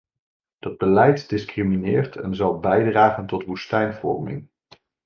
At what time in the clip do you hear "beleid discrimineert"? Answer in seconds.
0.77-2.15